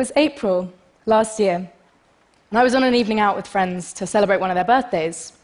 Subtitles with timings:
[0.00, 0.72] was April
[1.04, 4.54] last year, and I was on an evening out with friends to celebrate one of
[4.54, 5.34] their birthdays.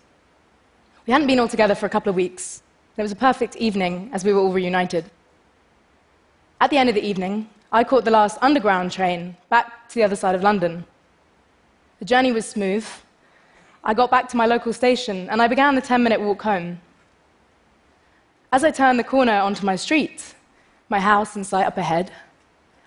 [1.07, 2.63] We hadn't been all together for a couple of weeks.
[2.97, 5.05] and It was a perfect evening as we were all reunited.
[6.59, 10.05] At the end of the evening, I caught the last underground train back to the
[10.05, 10.87] other side of London.
[11.99, 12.87] The journey was smooth.
[13.85, 16.81] I got back to my local station and I began the 10 minute walk home.
[18.51, 20.35] As I turned the corner onto my street,
[20.89, 22.11] my house in sight up ahead,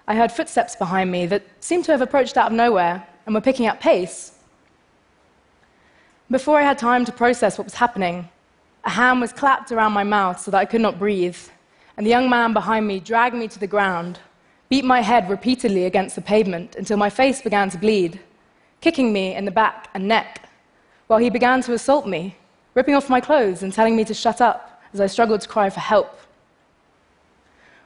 [0.10, 3.42] I heard footsteps behind me that seemed to have approached out of nowhere and were
[3.42, 4.34] picking up pace.
[6.32, 8.28] Before I had time to process what was happening,
[8.84, 11.38] a hand was clapped around my mouth so that I could not breathe,
[11.96, 14.18] and the young man behind me dragged me to the ground,
[14.68, 18.20] beat my head repeatedly against the pavement until my face began to bleed,
[18.82, 20.50] kicking me in the back and neck,
[21.06, 22.36] while he began to assault me,
[22.74, 25.70] ripping off my clothes and telling me to shut up as I struggled to cry
[25.70, 26.20] for help.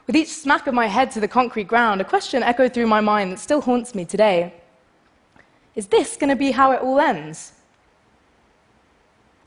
[0.06, 3.00] With each smack of my head to the concrete ground, a question echoed through my
[3.00, 4.52] mind that still haunts me today
[5.74, 7.52] Is this going to be how it all ends?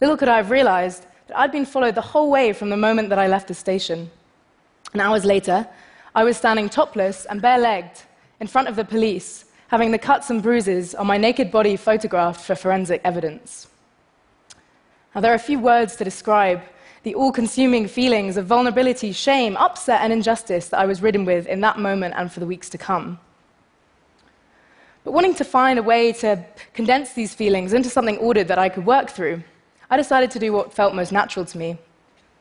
[0.02, 3.10] Little could I have realized that I'd been followed the whole way from the moment
[3.10, 4.10] that I left the station.
[4.94, 5.68] And hours later,
[6.16, 8.02] I was standing topless and bare legged
[8.40, 12.42] in front of the police, having the cuts and bruises on my naked body photographed
[12.42, 13.68] for forensic evidence.
[15.14, 16.62] Now, there are a few words to describe
[17.04, 21.48] the all consuming feelings of vulnerability, shame, upset, and injustice that I was ridden with
[21.48, 23.20] in that moment and for the weeks to come.
[25.04, 28.68] But wanting to find a way to condense these feelings into something ordered that I
[28.68, 29.42] could work through,
[29.90, 31.78] I decided to do what felt most natural to me.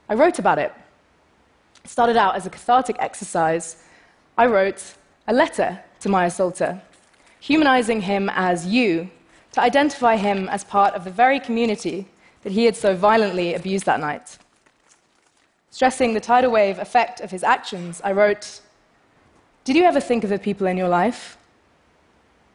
[0.09, 0.73] I wrote about it.
[1.85, 3.85] It started out as a cathartic exercise.
[4.37, 4.83] I wrote
[5.29, 6.83] a letter to my assaulter,
[7.39, 9.11] humanizing him as you,
[9.53, 12.09] to identify him as part of the very community
[12.43, 14.39] that he had so violently abused that night.
[15.71, 18.61] Stressing the tidal wave effect of his actions, I wrote
[19.65, 21.37] Did you ever think of the people in your life?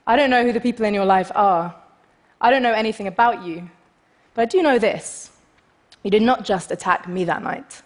[0.07, 1.75] I don't know who the people in your life are.
[2.39, 3.69] I don't know anything about you.
[4.33, 5.31] But I do know this
[6.03, 7.83] you did not just attack me that night.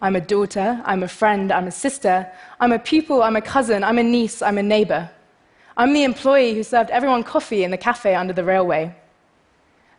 [0.00, 2.30] I'm a daughter, I'm a friend, I'm a sister,
[2.60, 5.10] I'm a pupil, I'm a cousin, I'm a niece, I'm a neighbor.
[5.76, 8.94] I'm the employee who served everyone coffee in the cafe under the railway.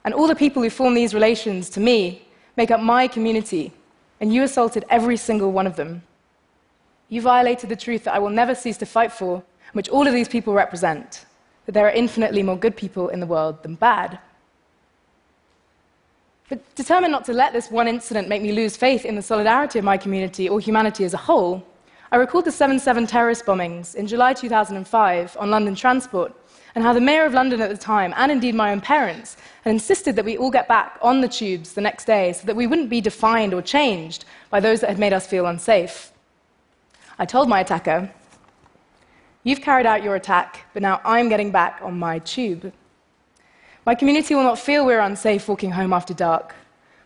[0.06, 3.74] And all the people who form these relations to me make up my community,
[4.20, 6.04] and you assaulted every single one of them.
[7.08, 9.44] You violated the truth that I will never cease to fight for,
[9.74, 11.26] which all of these people represent
[11.66, 14.20] that there are infinitely more good people in the world than bad.
[16.50, 19.78] But determined not to let this one incident make me lose faith in the solidarity
[19.78, 21.64] of my community or humanity as a whole,
[22.12, 26.34] I recalled the 7 7 terrorist bombings in July 2005 on London Transport
[26.76, 29.72] and how the Mayor of London at the time, and indeed my own parents, had
[29.72, 32.68] insisted that we all get back on the tubes the next day so that we
[32.68, 36.12] wouldn't be defined or changed by those that had made us feel unsafe.
[37.18, 38.12] I told my attacker,
[39.44, 42.74] You've carried out your attack, but now I'm getting back on my tube.
[43.86, 46.54] My community will not feel we're unsafe walking home after dark.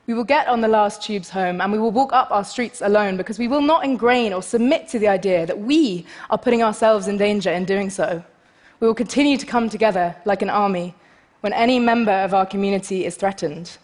[0.08, 2.82] We will get on the last tubes home and we will walk up our streets
[2.82, 6.62] alone because we will not ingrain or submit to the idea that we are putting
[6.62, 8.24] ourselves in danger in doing so.
[8.84, 10.94] We will continue to come together like an army
[11.40, 13.78] when any member of our community is threatened.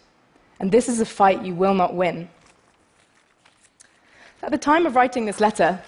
[0.58, 2.28] And this is a fight you will not win.
[4.42, 5.80] At the time of writing this letter,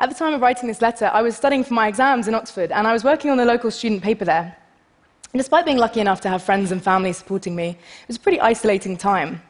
[0.00, 2.72] At the time of writing this letter, I was studying for my exams in Oxford,
[2.72, 4.56] and I was working on the local student paper there.
[5.32, 8.20] And despite being lucky enough to have friends and family supporting me, it was a
[8.20, 9.40] pretty isolating time.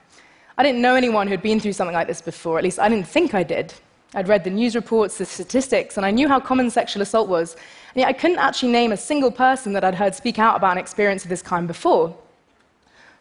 [0.58, 3.08] I didn't know anyone who'd been through something like this before, at least I didn't
[3.08, 3.72] think I did.
[4.14, 7.54] I'd read the news reports, the statistics, and I knew how common sexual assault was,
[7.94, 10.72] and yet I couldn't actually name a single person that I'd heard speak out about
[10.72, 12.16] an experience of this kind before.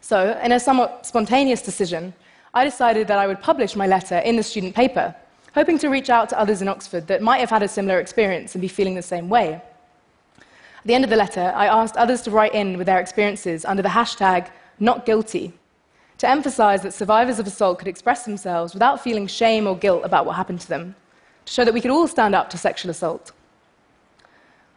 [0.00, 2.14] So, in a somewhat spontaneous decision,
[2.54, 5.14] I decided that I would publish my letter in the student paper
[5.56, 8.54] hoping to reach out to others in Oxford that might have had a similar experience
[8.54, 9.54] and be feeling the same way.
[10.38, 13.64] At the end of the letter, I asked others to write in with their experiences
[13.64, 14.50] under the hashtag
[14.82, 15.54] NotGuilty
[16.18, 20.24] to emphasize that survivors of assault could express themselves without feeling shame or guilt about
[20.24, 20.94] what happened to them,
[21.44, 23.32] to show that we could all stand up to sexual assault.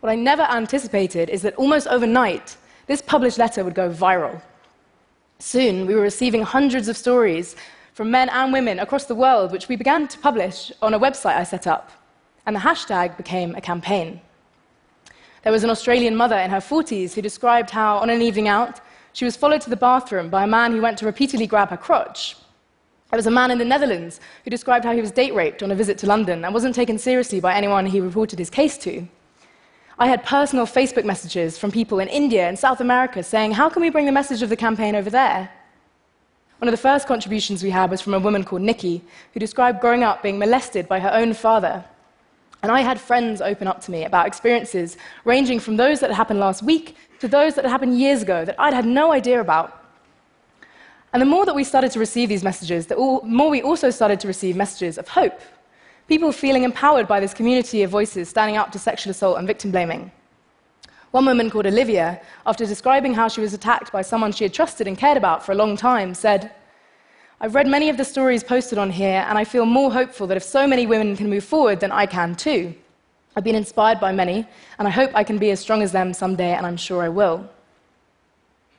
[0.02, 2.58] What I never anticipated is that almost overnight,
[2.88, 4.42] this published letter would go viral.
[5.40, 7.56] Soon, we were receiving hundreds of stories
[7.94, 11.36] from men and women across the world, which we began to publish on a website
[11.36, 11.92] I set up.
[12.46, 14.22] And the hashtag became a campaign.
[15.44, 18.82] There was an Australian mother in her 40s who described how, on an evening out,
[19.14, 21.78] she was followed to the bathroom by a man who went to repeatedly grab her
[21.78, 22.36] crotch.
[23.10, 25.72] There was a man in the Netherlands who described how he was date raped on
[25.72, 29.08] a visit to London and wasn't taken seriously by anyone he reported his case to.
[29.98, 33.82] I had personal Facebook messages from people in India and South America saying, How can
[33.82, 35.50] we bring the message of the campaign over there?
[36.60, 39.02] One of the first contributions we had was from a woman called Nikki,
[39.34, 41.84] who described growing up being molested by her own father.
[42.62, 46.40] And I had friends open up to me about experiences ranging from those that happened
[46.40, 49.76] last week to those that had happened years ago that I'd had no idea about.
[51.12, 54.20] And the more that we started to receive these messages, the more we also started
[54.22, 55.40] to receive messages of hope.
[56.08, 59.72] People feeling empowered by this community of voices standing up to sexual assault and victim
[59.72, 60.12] blaming.
[61.12, 64.88] One woman called Olivia, after describing how she was attacked by someone she had trusted
[64.88, 66.52] and cared about for a long time, said,
[67.42, 70.38] I've read many of the stories posted on here, and I feel more hopeful that
[70.38, 72.76] if so many women can move forward, then I can too.
[73.36, 74.46] I've been inspired by many,
[74.80, 77.10] and I hope I can be as strong as them someday, and I'm sure I
[77.10, 77.48] will.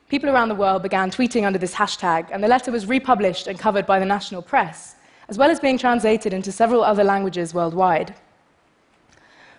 [0.08, 3.58] People around the world began tweeting under this hashtag, and the letter was republished and
[3.58, 4.97] covered by the national press,
[5.29, 8.14] as well as being translated into several other languages worldwide.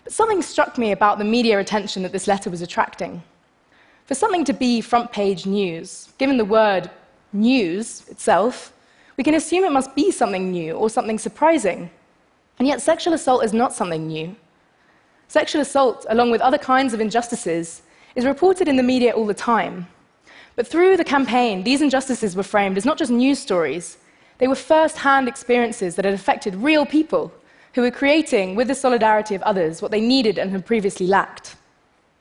[0.03, 3.23] But something struck me about the media attention that this letter was attracting.
[4.07, 6.91] For something to be front page news, given the word
[7.31, 8.73] news itself,
[9.15, 11.89] we can assume it must be something new or something surprising.
[12.59, 14.35] And yet, sexual assault is not something new.
[15.31, 17.83] Sexual assault, along with other kinds of injustices,
[18.15, 19.87] is reported in the media all the time.
[20.57, 23.97] But through the campaign, these injustices were framed as not just news stories,
[24.39, 27.31] they were first hand experiences that had affected real people
[27.75, 31.55] who were creating, with the solidarity of others, what they needed and had previously lacked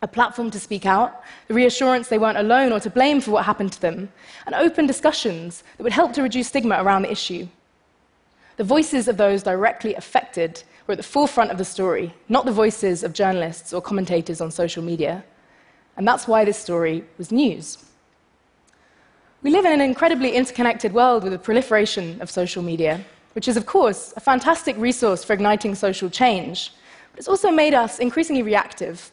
[0.02, 3.44] a platform to speak out, the reassurance they weren't alone or to blame for what
[3.44, 4.08] happened to them,
[4.46, 7.48] and open discussions that would help to reduce stigma around the issue.
[8.56, 12.52] The voices of those directly affected were at the forefront of the story, not the
[12.52, 15.24] voices of journalists or commentators on social media.
[15.96, 17.78] And that's why this story was news.
[19.42, 23.04] We live in an incredibly interconnected world with the proliferation of social media,
[23.34, 26.72] which is, of course, a fantastic resource for igniting social change,
[27.10, 29.10] but it's also made us increasingly reactive.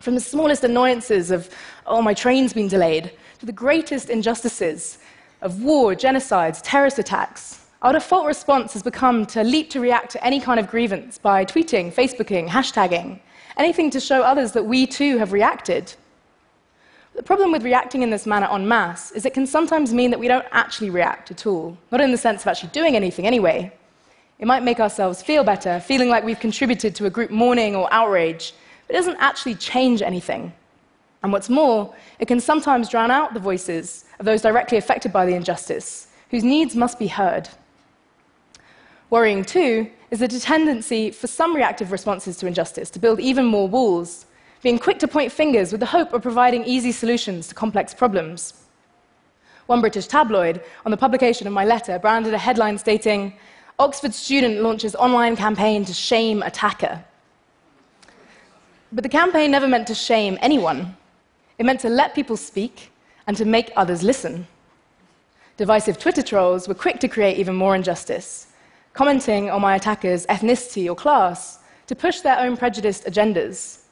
[0.00, 1.48] From the smallest annoyances of,
[1.86, 4.98] oh, my train's been delayed, to the greatest injustices
[5.40, 10.24] of war, genocides, terrorist attacks, our default response has become to leap to react to
[10.24, 13.20] any kind of grievance by tweeting, Facebooking, hashtagging,
[13.58, 15.92] anything to show others that we too have reacted.
[17.14, 20.18] The problem with reacting in this manner en masse is it can sometimes mean that
[20.18, 23.70] we don't actually react at all, not in the sense of actually doing anything anyway.
[24.38, 27.92] It might make ourselves feel better, feeling like we've contributed to a group mourning or
[27.92, 28.54] outrage,
[28.86, 30.54] but it doesn't actually change anything.
[31.22, 35.26] And what's more, it can sometimes drown out the voices of those directly affected by
[35.26, 37.50] the injustice, whose needs must be heard.
[39.14, 43.68] Worrying, too, is the tendency for some reactive responses to injustice to build even more
[43.68, 44.26] walls
[44.60, 48.64] being quick to point fingers with the hope of providing easy solutions to complex problems.
[49.66, 53.34] One British tabloid, on the publication of my letter, branded a headline stating,
[53.78, 57.04] Oxford student launches online campaign to shame attacker.
[58.90, 60.96] But the campaign never meant to shame anyone.
[61.60, 62.90] It meant to let people speak
[63.28, 64.48] and to make others listen.
[65.56, 68.48] Divisive Twitter trolls were quick to create even more injustice,
[68.94, 73.84] commenting on my attacker's ethnicity or class to push their own prejudiced agendas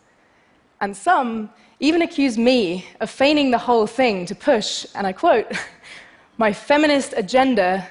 [0.83, 5.51] and some even accuse me of feigning the whole thing to push, and I quote,
[6.39, 7.89] my feminist agenda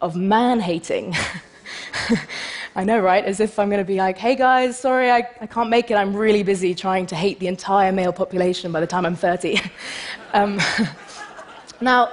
[0.00, 1.14] of man hating.
[2.76, 3.24] I know, right?
[3.24, 5.94] As if I'm going to be like, hey guys, sorry, I, I, can't make it.
[5.94, 9.60] I'm really busy trying to hate the entire male population by the time I'm 30.
[10.34, 10.60] um,
[11.80, 12.12] now,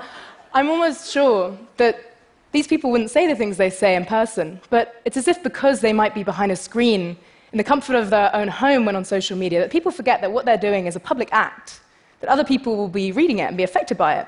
[0.53, 2.10] I'm almost sure that
[2.51, 5.79] these people wouldn't say the things they say in person, but it's as if because
[5.79, 7.17] they might be behind a screen
[7.51, 10.31] in the comfort of their own home when on social media, that people forget that
[10.31, 11.81] what they're doing is a public act,
[12.19, 14.27] that other people will be reading it and be affected by it.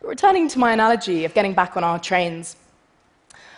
[0.00, 2.56] But returning to my analogy of getting back on our trains,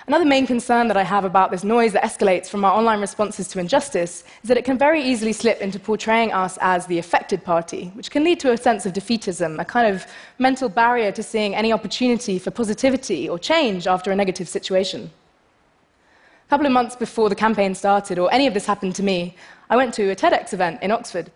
[0.07, 3.49] another main concern that I have about this noise that escalates from our online responses
[3.49, 7.45] to injustice is that it can very easily slip into portraying us as the affected
[7.45, 10.07] party, which can lead to a sense of defeatism, a kind of
[10.39, 15.11] mental barrier to seeing any opportunity for positivity or change after a negative situation
[16.47, 19.37] A couple of months before the campaign started, or any of this happened to me,
[19.71, 21.31] I went to a TEDx event in Oxford,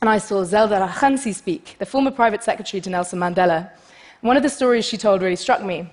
[0.00, 3.70] and I saw Zelda la Grange speak, the former private secretary to Nelson Mandela.
[4.20, 5.88] One of the stories she told really struck me.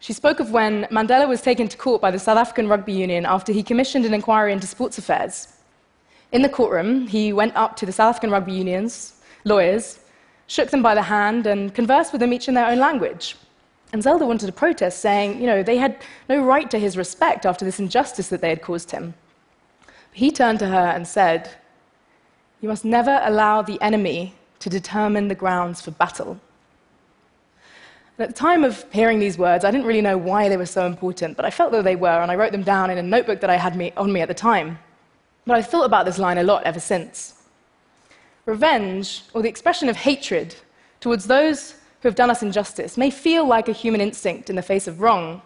[0.00, 3.26] She spoke of when Mandela was taken to court by the South African Rugby Union
[3.26, 5.48] after he commissioned an inquiry into sports affairs.
[6.30, 9.14] In the courtroom, he went up to the South African Rugby Union's
[9.44, 9.98] lawyers,
[10.46, 13.36] shook them by the hand, and conversed with them each in their own language.
[13.92, 15.96] And Zelda wanted to protest, saying, you know, they had
[16.28, 19.14] no right to his respect after this injustice that they had caused him.
[20.12, 21.50] He turned to her and said,
[22.60, 26.38] You must never allow the enemy to determine the grounds for battle.
[28.18, 30.66] And at the time of hearing these words, I didn't really know why they were
[30.66, 33.02] so important, but I felt that they were, and I wrote them down in a
[33.02, 34.76] notebook that I had me, on me at the time.
[35.46, 37.44] But I've thought about this line a lot ever since.
[38.44, 40.56] Revenge, or the expression of hatred
[40.98, 44.62] towards those who have done us injustice may feel like a human instinct in the
[44.62, 45.40] face of wrong.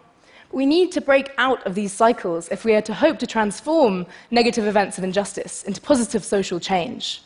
[0.49, 3.27] But we need to break out of these cycles if we are to hope to
[3.27, 7.21] transform negative events of injustice into positive social change.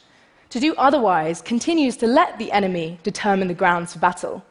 [0.50, 4.44] To do otherwise continues to let the enemy determine the grounds for battle.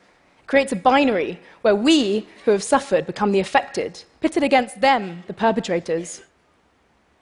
[0.46, 5.34] Creates a binary where we, who have suffered, become the affected, pitted against them, the
[5.34, 6.22] perpetrators.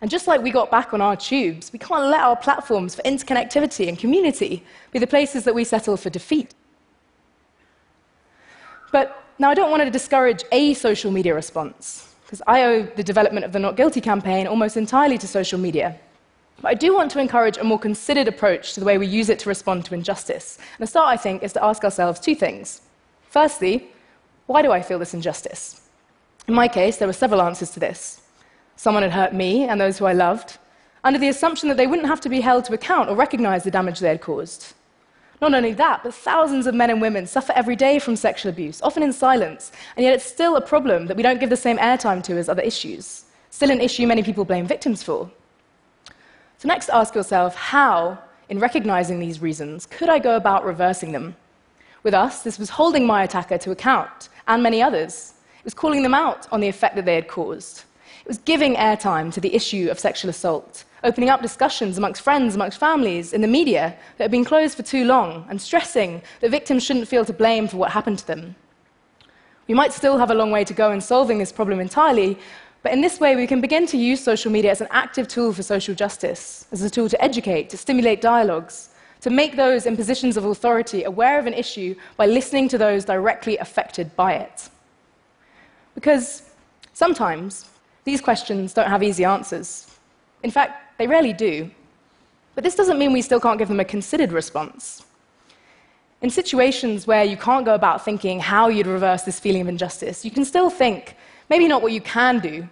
[0.00, 3.00] And just like we got back on our tubes, we can't let our platforms for
[3.02, 4.62] interconnectivity and community
[4.92, 6.54] be the places that we settle for defeat.
[8.92, 13.02] But now I don't want to discourage a social media response, because I owe the
[13.02, 15.98] development of the Not Guilty campaign almost entirely to social media.
[16.60, 19.30] But I do want to encourage a more considered approach to the way we use
[19.30, 20.58] it to respond to injustice.
[20.58, 22.82] And the start, I think, is to ask ourselves two things.
[23.34, 23.88] Firstly,
[24.46, 25.88] why do I feel this injustice?
[26.46, 28.20] In my case, there were several answers to this.
[28.76, 30.58] Someone had hurt me and those who I loved,
[31.02, 33.72] under the assumption that they wouldn't have to be held to account or recognize the
[33.72, 34.74] damage they had caused.
[35.40, 38.80] Not only that, but thousands of men and women suffer every day from sexual abuse,
[38.82, 41.78] often in silence, and yet it's still a problem that we don't give the same
[41.78, 43.24] airtime to as other issues.
[43.50, 45.28] Still an issue many people blame victims for.
[46.58, 48.16] So, next, ask yourself how,
[48.48, 51.34] in recognizing these reasons, could I go about reversing them?
[52.04, 55.32] With us, this was holding my attacker to account, and many others.
[55.58, 57.84] It was calling them out on the effect that they had caused.
[58.20, 62.54] It was giving airtime to the issue of sexual assault, opening up discussions amongst friends,
[62.54, 66.50] amongst families, in the media that had been closed for too long, and stressing that
[66.50, 68.54] victims shouldn't feel to blame for what happened to them.
[69.66, 72.38] We might still have a long way to go in solving this problem entirely,
[72.82, 75.54] but in this way, we can begin to use social media as an active tool
[75.54, 78.90] for social justice, as a tool to educate, to stimulate dialogues,
[79.24, 83.06] to make those in positions of authority aware of an issue by listening to those
[83.06, 84.68] directly affected by it.
[85.94, 86.50] Because
[86.92, 87.70] sometimes
[88.04, 89.90] these questions don't have easy answers.
[90.42, 91.70] In fact, they rarely do.
[92.54, 95.06] But this doesn't mean we still can't give them a considered response.
[96.20, 100.22] In situations where you can't go about thinking how you'd reverse this feeling of injustice,
[100.22, 101.16] you can still think
[101.48, 102.68] maybe not what you can do,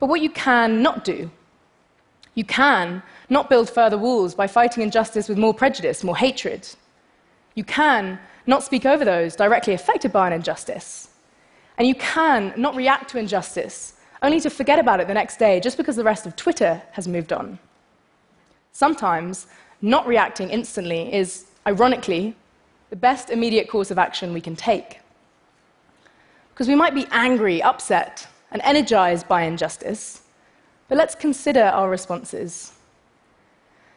[0.00, 1.30] but what you can not do.
[2.34, 6.68] You can not build further walls by fighting injustice with more prejudice, more hatred.
[7.54, 11.08] You can not speak over those directly affected by an injustice.
[11.78, 15.60] And you can not react to injustice only to forget about it the next day
[15.60, 17.58] just because the rest of Twitter has moved on.
[18.72, 19.46] Sometimes,
[19.82, 22.34] not reacting instantly is, ironically,
[22.90, 25.00] the best immediate course of action we can take.
[26.52, 30.22] Because we might be angry, upset, and energized by injustice,
[30.88, 32.72] but let's consider our responses.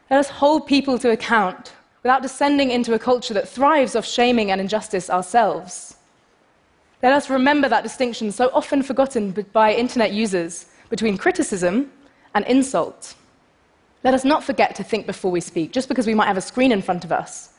[0.10, 4.52] Let us hold people to account without descending into a culture that thrives off shaming
[4.52, 5.98] and injustice ourselves.
[7.04, 11.92] Let us remember that distinction so often forgotten by internet users between criticism
[12.34, 13.16] and insult.
[14.04, 16.42] Let us not forget to think before we speak, just because we might have a
[16.42, 17.50] screen in front of us.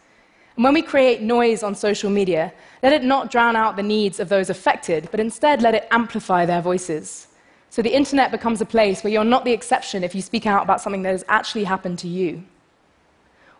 [0.56, 4.18] And when we create noise on social media, let it not drown out the needs
[4.18, 7.28] of those affected, but instead let it amplify their voices.
[7.70, 10.62] So the internet becomes a place where you're not the exception if you speak out
[10.62, 12.42] about something that has actually happened to you.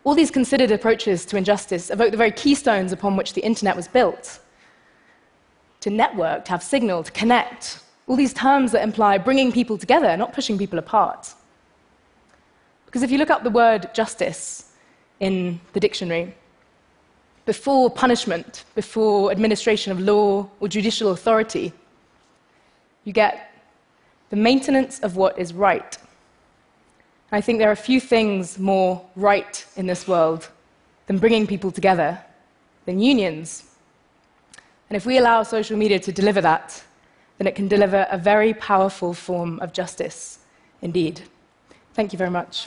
[0.03, 3.87] All these considered approaches to injustice evoke the very keystones upon which the internet was
[3.87, 4.39] built
[5.81, 7.79] to network, to have signal, to connect.
[8.07, 11.33] All these terms that imply bringing people together, not pushing people apart.
[12.85, 14.73] Because if you look up the word justice
[15.19, 16.35] in the dictionary,
[17.45, 21.71] before punishment, before administration of law or judicial authority,
[23.05, 23.48] you get
[24.29, 25.97] the maintenance of what is right.
[27.31, 30.49] I think there are few things more right in this world
[31.07, 32.19] than bringing people together,
[32.85, 33.69] than unions,
[34.89, 36.83] and if we allow social media to deliver that,
[37.37, 40.39] then it can deliver a very powerful form of justice
[40.81, 41.21] indeed.
[41.93, 42.65] Thank you very much.